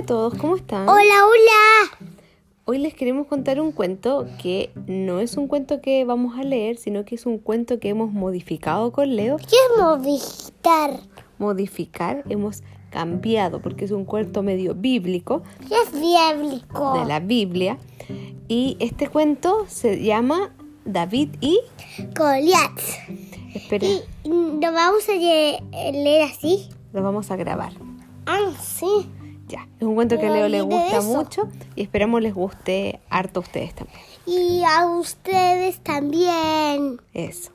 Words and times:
a 0.00 0.06
todos, 0.06 0.34
¿cómo 0.34 0.56
están? 0.56 0.88
Hola, 0.88 1.26
hola. 1.26 2.08
Hoy 2.64 2.78
les 2.78 2.94
queremos 2.94 3.26
contar 3.26 3.60
un 3.60 3.70
cuento 3.72 4.26
que 4.40 4.70
no 4.86 5.20
es 5.20 5.36
un 5.36 5.46
cuento 5.46 5.82
que 5.82 6.04
vamos 6.06 6.38
a 6.38 6.42
leer, 6.42 6.78
sino 6.78 7.04
que 7.04 7.16
es 7.16 7.26
un 7.26 7.36
cuento 7.38 7.78
que 7.80 7.90
hemos 7.90 8.10
modificado 8.10 8.92
con 8.92 9.14
Leo. 9.14 9.36
¿Qué 9.36 9.44
es 9.44 9.78
modificar? 9.82 11.00
Modificar, 11.38 12.24
hemos 12.30 12.62
cambiado 12.90 13.60
porque 13.60 13.84
es 13.84 13.90
un 13.90 14.04
cuento 14.04 14.42
medio 14.42 14.74
bíblico 14.74 15.42
¿Qué 15.68 15.74
es 15.74 15.92
bíblico? 15.92 16.98
de 16.98 17.04
la 17.04 17.20
Biblia. 17.20 17.78
Y 18.48 18.76
este 18.80 19.08
cuento 19.08 19.66
se 19.68 20.02
llama 20.02 20.54
David 20.86 21.30
y... 21.40 21.60
Goliat. 22.16 22.78
Espera, 23.54 23.86
Y 23.86 24.02
lo 24.24 24.72
vamos 24.72 25.08
a 25.08 25.12
leer 25.14 26.22
así. 26.22 26.68
lo 26.94 27.02
vamos 27.02 27.30
a 27.30 27.36
grabar. 27.36 27.72
Ah, 28.26 28.50
sí. 28.62 28.86
Ya, 29.50 29.66
es 29.80 29.82
un 29.82 29.96
cuento 29.96 30.16
que 30.16 30.28
a 30.28 30.30
Leo 30.30 30.48
le 30.48 30.62
gusta 30.62 31.00
mucho 31.00 31.48
y 31.74 31.82
esperamos 31.82 32.22
les 32.22 32.32
guste 32.32 33.00
harto 33.10 33.40
a 33.40 33.42
ustedes 33.42 33.74
también. 33.74 34.00
Y 34.26 34.62
a 34.62 34.86
ustedes 34.86 35.80
también. 35.80 37.00
Eso. 37.14 37.50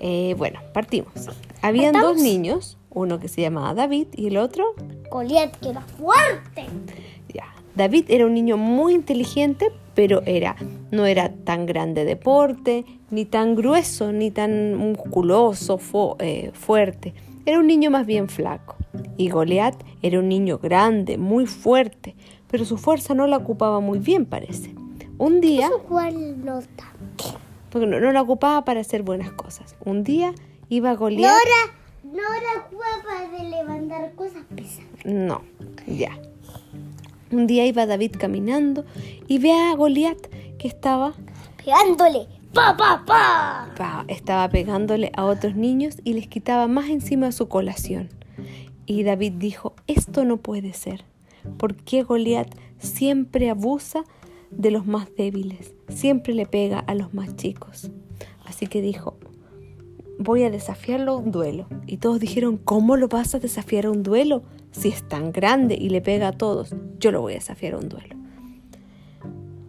Eh, 0.00 0.34
bueno, 0.36 0.58
partimos. 0.74 1.12
Habían 1.62 1.92
dos 1.92 2.20
niños, 2.20 2.76
uno 2.90 3.20
que 3.20 3.28
se 3.28 3.40
llamaba 3.40 3.72
David 3.72 4.08
y 4.16 4.26
el 4.26 4.36
otro, 4.36 4.74
Goliat, 5.12 5.56
que 5.60 5.68
era 5.68 5.82
fuerte. 5.82 6.66
ya. 7.32 7.54
David 7.76 8.06
era 8.08 8.26
un 8.26 8.34
niño 8.34 8.56
muy 8.56 8.94
inteligente, 8.94 9.70
pero 9.94 10.22
era 10.26 10.56
no 10.90 11.06
era 11.06 11.32
tan 11.32 11.66
grande 11.66 12.04
de 12.04 12.16
porte, 12.16 12.84
ni 13.10 13.26
tan 13.26 13.54
grueso, 13.54 14.10
ni 14.10 14.32
tan 14.32 14.74
musculoso, 14.74 15.78
eh, 16.18 16.50
fuerte. 16.52 17.14
Era 17.46 17.60
un 17.60 17.68
niño 17.68 17.92
más 17.92 18.06
bien 18.06 18.28
flaco. 18.28 18.74
Y 19.20 19.28
Goliat 19.28 19.74
era 20.00 20.18
un 20.18 20.28
niño 20.30 20.56
grande, 20.58 21.18
muy 21.18 21.44
fuerte, 21.46 22.14
pero 22.50 22.64
su 22.64 22.78
fuerza 22.78 23.12
no 23.12 23.26
la 23.26 23.36
ocupaba 23.36 23.80
muy 23.80 23.98
bien, 23.98 24.24
parece. 24.24 24.74
Un 25.18 25.42
día 25.42 25.68
porque 27.70 27.86
no, 27.86 28.00
no 28.00 28.12
la 28.12 28.22
ocupaba 28.22 28.64
para 28.64 28.80
hacer 28.80 29.02
buenas 29.02 29.30
cosas. 29.32 29.76
Un 29.84 30.04
día 30.04 30.32
iba 30.70 30.94
Goliat. 30.94 31.30
Nora, 31.32 32.16
Nora 32.16 32.66
juega 32.70 33.30
de 33.44 33.50
levantar 33.50 34.14
cosas 34.14 34.42
pesadas. 34.56 34.88
No, 35.04 35.42
ya. 35.86 36.18
Un 37.30 37.46
día 37.46 37.66
iba 37.66 37.84
David 37.84 38.12
caminando 38.18 38.86
y 39.28 39.38
ve 39.38 39.52
a 39.52 39.74
Goliat 39.76 40.16
que 40.58 40.66
estaba, 40.66 41.12
Pegándole. 41.62 42.26
Pa, 42.54 42.74
pa, 42.74 43.04
pa. 43.06 43.68
pa- 43.76 44.04
estaba 44.08 44.48
pegándole 44.48 45.12
a 45.14 45.26
otros 45.26 45.54
niños 45.56 45.98
y 46.04 46.14
les 46.14 46.26
quitaba 46.26 46.66
más 46.68 46.88
encima 46.88 47.30
su 47.32 47.48
colación. 47.48 48.08
Y 48.90 49.04
David 49.04 49.34
dijo, 49.38 49.74
esto 49.86 50.24
no 50.24 50.38
puede 50.38 50.72
ser. 50.72 51.04
¿Por 51.58 51.76
qué 51.76 52.02
Goliat 52.02 52.52
siempre 52.80 53.48
abusa 53.48 54.02
de 54.50 54.72
los 54.72 54.84
más 54.84 55.14
débiles? 55.14 55.76
Siempre 55.88 56.34
le 56.34 56.44
pega 56.44 56.80
a 56.80 56.96
los 56.96 57.14
más 57.14 57.36
chicos. 57.36 57.92
Así 58.44 58.66
que 58.66 58.82
dijo, 58.82 59.16
voy 60.18 60.42
a 60.42 60.50
desafiarlo 60.50 61.12
a 61.12 61.16
un 61.18 61.30
duelo. 61.30 61.68
Y 61.86 61.98
todos 61.98 62.18
dijeron, 62.18 62.56
¿cómo 62.56 62.96
lo 62.96 63.06
vas 63.06 63.32
a 63.36 63.38
desafiar 63.38 63.86
a 63.86 63.92
un 63.92 64.02
duelo? 64.02 64.42
Si 64.72 64.88
es 64.88 65.06
tan 65.08 65.30
grande 65.30 65.76
y 65.80 65.90
le 65.90 66.00
pega 66.00 66.26
a 66.26 66.32
todos, 66.32 66.74
yo 66.98 67.12
lo 67.12 67.20
voy 67.20 67.34
a 67.34 67.36
desafiar 67.36 67.74
a 67.74 67.78
un 67.78 67.88
duelo. 67.88 68.16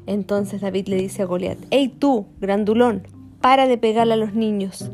Entonces 0.07 0.61
David 0.61 0.87
le 0.87 0.95
dice 0.95 1.21
a 1.21 1.25
Goliat, 1.25 1.59
hey 1.69 1.93
tú, 1.99 2.25
grandulón, 2.39 3.07
para 3.39 3.67
de 3.67 3.77
pegarle 3.77 4.15
a 4.15 4.17
los 4.17 4.33
niños, 4.33 4.89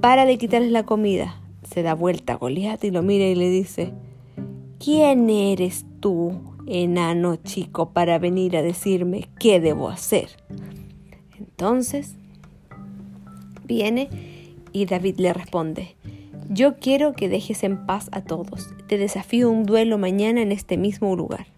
para 0.00 0.26
de 0.26 0.36
quitarles 0.36 0.72
la 0.72 0.82
comida. 0.82 1.40
Se 1.70 1.82
da 1.82 1.94
vuelta 1.94 2.32
a 2.32 2.36
Goliat 2.36 2.82
y 2.84 2.90
lo 2.90 3.02
mira 3.02 3.26
y 3.26 3.34
le 3.34 3.50
dice, 3.50 3.92
¿quién 4.82 5.28
eres 5.28 5.84
tú, 6.00 6.56
enano 6.66 7.36
chico, 7.36 7.90
para 7.90 8.18
venir 8.18 8.56
a 8.56 8.62
decirme 8.62 9.28
qué 9.38 9.60
debo 9.60 9.90
hacer? 9.90 10.30
Entonces 11.38 12.16
viene 13.66 14.08
y 14.72 14.86
David 14.86 15.16
le 15.18 15.34
responde, 15.34 15.96
yo 16.48 16.78
quiero 16.78 17.12
que 17.12 17.28
dejes 17.28 17.62
en 17.62 17.84
paz 17.84 18.08
a 18.12 18.22
todos. 18.22 18.70
Te 18.88 18.96
desafío 18.96 19.50
un 19.50 19.64
duelo 19.64 19.98
mañana 19.98 20.40
en 20.40 20.52
este 20.52 20.78
mismo 20.78 21.14
lugar. 21.16 21.48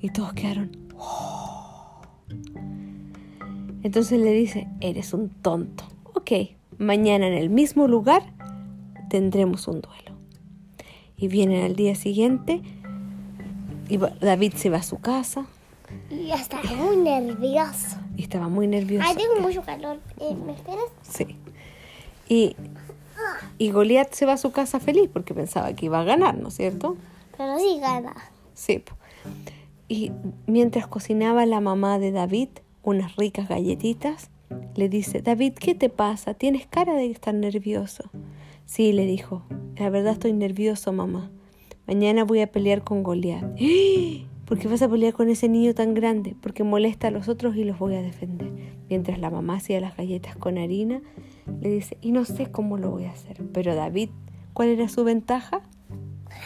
Y 0.00 0.08
todos 0.08 0.32
quedaron. 0.32 0.70
"Oh". 0.96 2.00
Entonces 3.82 4.18
le 4.18 4.32
dice, 4.32 4.66
eres 4.80 5.12
un 5.12 5.28
tonto. 5.28 5.84
Ok, 6.14 6.32
mañana 6.78 7.26
en 7.26 7.34
el 7.34 7.50
mismo 7.50 7.86
lugar 7.86 8.33
tendremos 9.14 9.68
un 9.68 9.80
duelo. 9.80 10.10
Y 11.16 11.28
vienen 11.28 11.62
al 11.64 11.76
día 11.76 11.94
siguiente 11.94 12.60
y 13.88 13.96
David 13.96 14.54
se 14.54 14.70
va 14.70 14.78
a 14.78 14.82
su 14.82 14.98
casa 14.98 15.46
Y 16.10 16.26
ya 16.26 16.34
está 16.34 16.60
muy 16.76 16.96
nervioso. 16.96 17.96
y 18.16 18.22
estaba 18.24 18.48
muy 18.48 18.66
nervioso. 18.66 19.06
Ay, 19.08 19.14
tengo 19.14 19.40
mucho 19.40 19.62
calor. 19.62 20.00
Eh, 20.20 20.34
¿Me 20.34 20.52
esperas? 20.54 20.86
Sí. 21.02 21.36
Y, 22.28 22.56
y 23.58 23.70
Goliat 23.70 24.12
se 24.12 24.26
va 24.26 24.32
a 24.32 24.36
su 24.36 24.50
casa 24.50 24.80
feliz 24.80 25.08
porque 25.12 25.32
pensaba 25.32 25.72
que 25.74 25.86
iba 25.86 26.00
a 26.00 26.04
ganar, 26.04 26.36
¿no 26.36 26.48
es 26.48 26.54
cierto? 26.56 26.96
Pero 27.38 27.56
sí 27.60 27.78
gana. 27.78 28.14
Sí. 28.54 28.82
Y 29.86 30.10
mientras 30.48 30.88
cocinaba 30.88 31.46
la 31.46 31.60
mamá 31.60 32.00
de 32.00 32.10
David 32.10 32.48
unas 32.82 33.14
ricas 33.14 33.48
galletitas, 33.48 34.30
le 34.74 34.88
dice, 34.88 35.22
David, 35.22 35.52
¿qué 35.54 35.76
te 35.76 35.88
pasa? 35.88 36.34
Tienes 36.34 36.66
cara 36.66 36.94
de 36.94 37.08
estar 37.10 37.32
nervioso. 37.34 38.10
Sí, 38.66 38.92
le 38.92 39.06
dijo, 39.06 39.44
la 39.76 39.90
verdad 39.90 40.12
estoy 40.14 40.32
nervioso, 40.32 40.92
mamá. 40.92 41.30
Mañana 41.86 42.24
voy 42.24 42.40
a 42.40 42.46
pelear 42.50 42.82
con 42.82 43.02
Goliat. 43.02 43.44
¿Por 44.46 44.58
qué 44.58 44.68
vas 44.68 44.82
a 44.82 44.88
pelear 44.88 45.14
con 45.14 45.28
ese 45.30 45.48
niño 45.48 45.74
tan 45.74 45.94
grande? 45.94 46.36
Porque 46.40 46.64
molesta 46.64 47.08
a 47.08 47.10
los 47.10 47.28
otros 47.28 47.56
y 47.56 47.64
los 47.64 47.78
voy 47.78 47.94
a 47.94 48.02
defender. 48.02 48.50
Mientras 48.90 49.18
la 49.18 49.30
mamá 49.30 49.56
hacía 49.56 49.80
las 49.80 49.96
galletas 49.96 50.36
con 50.36 50.58
harina, 50.58 51.00
le 51.62 51.70
dice, 51.70 51.96
y 52.02 52.12
no 52.12 52.24
sé 52.26 52.46
cómo 52.50 52.76
lo 52.76 52.90
voy 52.90 53.04
a 53.04 53.12
hacer. 53.12 53.42
Pero 53.52 53.74
David, 53.74 54.10
¿cuál 54.52 54.68
era 54.68 54.88
su 54.90 55.02
ventaja? 55.02 55.62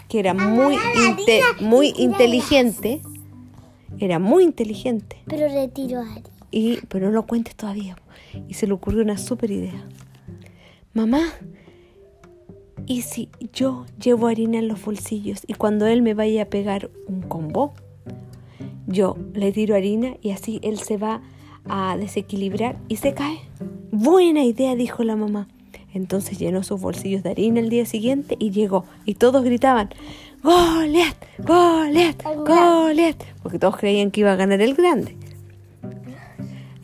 Que 0.08 0.20
era 0.20 0.32
muy, 0.32 0.76
inte- 1.08 1.40
muy 1.60 1.92
inteligente. 1.98 3.00
Era 3.98 4.18
muy 4.20 4.44
inteligente. 4.44 5.16
Pero 5.26 5.48
retiro 5.48 5.98
a 6.00 6.12
Ari. 6.12 6.22
Y, 6.52 6.78
pero 6.88 7.06
no 7.08 7.12
lo 7.12 7.26
cuentes 7.26 7.56
todavía. 7.56 7.96
Y 8.46 8.54
se 8.54 8.66
le 8.68 8.74
ocurrió 8.74 9.02
una 9.02 9.18
super 9.18 9.50
idea. 9.50 9.84
Mamá, 10.94 11.22
¿y 12.88 13.02
si 13.02 13.28
yo 13.52 13.84
llevo 14.02 14.26
harina 14.26 14.58
en 14.58 14.66
los 14.66 14.82
bolsillos 14.82 15.42
y 15.46 15.54
cuando 15.54 15.86
él 15.86 16.00
me 16.00 16.14
vaya 16.14 16.42
a 16.42 16.46
pegar 16.46 16.90
un 17.06 17.20
combo, 17.20 17.74
yo 18.86 19.16
le 19.34 19.52
tiro 19.52 19.76
harina 19.76 20.16
y 20.22 20.30
así 20.30 20.58
él 20.62 20.78
se 20.78 20.96
va 20.96 21.20
a 21.68 21.96
desequilibrar 21.98 22.78
y 22.88 22.96
se 22.96 23.12
cae? 23.12 23.38
Buena 23.92 24.42
idea, 24.42 24.74
dijo 24.74 25.04
la 25.04 25.16
mamá. 25.16 25.48
Entonces 25.92 26.38
llenó 26.38 26.62
sus 26.62 26.80
bolsillos 26.80 27.22
de 27.22 27.30
harina 27.30 27.60
el 27.60 27.68
día 27.68 27.84
siguiente 27.84 28.36
y 28.38 28.50
llegó. 28.50 28.84
Y 29.04 29.14
todos 29.14 29.44
gritaban, 29.44 29.90
Goliat, 30.42 31.16
Goliat, 31.38 32.22
Goliat, 32.22 33.22
porque 33.42 33.58
todos 33.58 33.76
creían 33.76 34.10
que 34.10 34.20
iba 34.20 34.32
a 34.32 34.36
ganar 34.36 34.62
el 34.62 34.74
grande. 34.74 35.14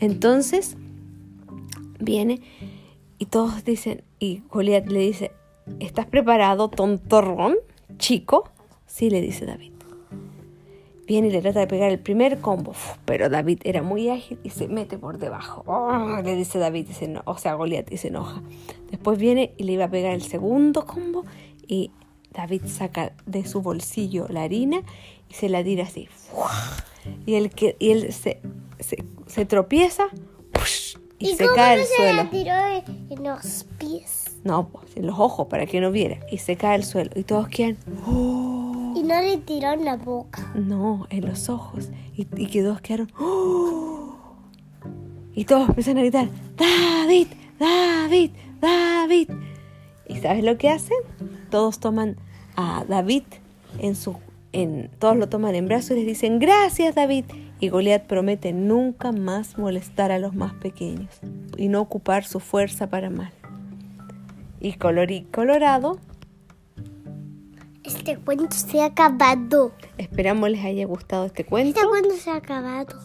Entonces 0.01 0.77
viene 1.99 2.43
y 3.19 3.27
todos 3.27 3.65
dicen, 3.65 4.03
y 4.19 4.43
Goliat 4.51 4.87
le 4.87 5.01
dice, 5.01 5.31
¿estás 5.81 6.07
preparado, 6.07 6.69
tontorrón, 6.69 7.57
chico? 7.99 8.51
Sí, 8.87 9.11
le 9.11 9.21
dice 9.21 9.47
David. 9.47 9.73
Viene 11.07 11.29
y 11.29 11.31
le 11.33 11.43
trata 11.43 11.61
de 11.61 11.67
pegar 11.67 11.91
el 11.91 11.99
primer 11.99 12.41
combo, 12.41 12.73
pero 13.05 13.29
David 13.29 13.61
era 13.65 13.83
muy 13.83 14.09
ágil 14.09 14.39
y 14.43 14.51
se 14.51 14.69
mete 14.69 14.97
por 14.97 15.19
debajo. 15.19 15.63
Oh, 15.67 16.21
le 16.25 16.35
dice 16.35 16.59
David, 16.59 16.89
y 16.89 16.95
se 16.95 17.15
o 17.25 17.37
sea, 17.37 17.55
Goliat 17.55 17.93
y 17.93 17.99
se 17.99 18.09
enoja. 18.09 18.43
Después 18.91 19.19
viene 19.19 19.53
y 19.59 19.65
le 19.65 19.73
iba 19.73 19.85
a 19.85 19.91
pegar 19.91 20.15
el 20.15 20.23
segundo 20.23 20.87
combo 20.87 21.27
y 21.67 21.91
David 22.33 22.63
saca 22.67 23.13
de 23.27 23.45
su 23.45 23.61
bolsillo 23.61 24.27
la 24.29 24.43
harina 24.43 24.83
y 25.31 25.35
se 25.35 25.49
la 25.49 25.63
tira 25.63 25.85
así. 25.85 26.09
Y 27.27 27.35
él, 27.35 27.51
y 27.79 27.91
él 27.91 28.13
se, 28.13 29.45
tropieza. 29.47 30.05
Y, 31.19 31.31
¿Y, 31.31 31.37
se 31.37 31.45
cómo 31.45 31.57
cae 31.57 31.77
no 31.77 31.83
al 31.83 31.89
se 31.89 31.97
suelo. 31.97 32.23
la 32.25 32.31
tiró 32.31 32.53
en 33.17 33.25
los 33.25 33.67
pies? 33.79 34.25
No, 34.45 34.69
pues, 34.69 34.97
en 34.97 35.07
los 35.07 35.19
ojos 35.19 35.47
para 35.49 35.65
que 35.67 35.81
no 35.81 35.91
viera. 35.91 36.19
Y 36.31 36.39
se 36.39 36.57
cae 36.57 36.75
al 36.75 36.85
suelo. 36.85 37.11
Y 37.15 37.23
todos 37.23 37.49
quedan. 37.49 37.77
"Oh". 38.07 38.93
Y 38.97 39.03
no 39.03 39.21
le 39.23 39.39
tiró 39.39 39.73
en 39.73 39.85
la 39.85 39.97
boca. 39.97 40.53
No, 40.55 41.07
en 41.11 41.27
los 41.27 41.49
ojos. 41.49 41.89
Y, 42.17 42.27
y 42.37 42.47
que 42.47 42.63
todos 42.63 42.81
quedaron. 42.81 43.11
"Oh". 43.19 44.17
Y 45.35 45.45
todos 45.47 45.69
empiezan 45.69 45.99
a 45.99 46.01
gritar: 46.03 46.29
¡David! 46.57 47.29
¡David! 47.59 48.31
¡David! 48.61 49.31
¿Y 50.09 50.17
sabes 50.19 50.45
lo 50.45 50.59
que 50.59 50.69
hacen? 50.71 50.99
Todos 51.51 51.79
toman 51.81 52.17
a 52.57 52.85
David 52.89 53.23
en 53.79 53.97
su. 53.97 54.17
En, 54.53 54.89
todos 55.01 55.17
lo 55.17 55.29
toman 55.29 55.55
en 55.57 55.67
brazos 55.67 55.93
y 55.93 55.95
les 56.01 56.07
dicen: 56.07 56.39
¡Gracias, 56.39 56.95
David! 56.95 57.25
Y 57.61 57.69
Goliat 57.69 58.05
promete 58.07 58.53
nunca 58.53 59.13
más 59.13 59.57
molestar 59.59 60.13
a 60.13 60.19
los 60.19 60.35
más 60.35 60.53
pequeños 60.55 61.09
y 61.57 61.69
no 61.69 61.81
ocupar 61.81 62.25
su 62.25 62.41
fuerza 62.41 62.89
para 62.89 63.11
mal. 63.11 63.33
Y 64.61 64.75
color 64.75 65.11
y 65.11 65.23
colorado, 65.25 65.99
Es 67.85 67.97
Este 67.97 68.17
cuento 68.17 68.57
se 68.57 68.81
ha 68.81 68.87
acabado. 68.87 69.73
Esperamos 69.99 70.51
les 70.51 70.65
haya 70.65 70.87
gustado 70.87 71.27
este 71.27 71.45
cuento. 71.45 71.79
Este 71.81 71.87
cuento 71.89 72.15
se 72.17 72.31
ha 72.31 72.37
acabado. 72.37 72.99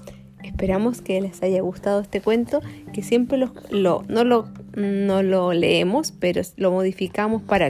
Esperamos 0.44 1.02
que 1.02 1.20
les 1.20 1.44
haya 1.44 1.62
gustado 1.62 2.00
este 2.00 2.22
cuento, 2.22 2.62
que 2.94 3.04
siempre 3.04 3.38
lo, 3.38 3.52
lo- 3.72 4.04
no, 4.08 4.24
lo, 4.24 4.48
no 4.76 5.22
lo 5.22 5.52
leemos, 5.52 6.12
pero 6.14 6.42
lo 6.56 6.72
modificamos 6.72 7.42
para, 7.42 7.70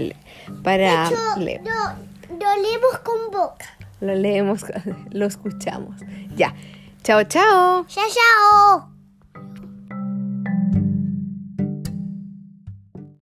para 0.63 1.09
leer. 1.37 1.61
no, 1.63 1.71
lo 2.29 2.61
leemos 2.61 2.99
con 3.03 3.31
boca. 3.31 3.58
Lo 4.01 4.15
leemos, 4.15 4.65
lo 5.11 5.25
escuchamos. 5.25 6.01
Ya. 6.35 6.53
Chao, 7.03 7.23
chao. 7.23 7.85
Chao, 7.87 8.05
chao. 8.13 8.98